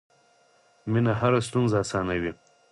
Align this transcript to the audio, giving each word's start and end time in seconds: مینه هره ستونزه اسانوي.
مینه 0.91 1.13
هره 1.21 1.39
ستونزه 1.47 1.77
اسانوي. 1.83 2.31